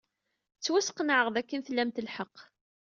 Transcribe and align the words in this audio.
Ttwasqenɛeɣ 0.57 1.27
dakken 1.35 1.61
tlamt 1.61 2.01
lḥeqq. 2.07 2.37